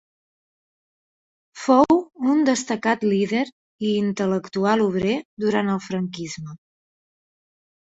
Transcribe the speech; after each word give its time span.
Fou 1.63 1.99
un 2.31 2.41
destacat 2.47 3.05
líder 3.11 3.43
i 3.91 3.93
intel·lectual 3.99 4.85
obrer 4.89 5.15
durant 5.47 5.73
el 5.77 5.85
franquisme. 5.91 6.59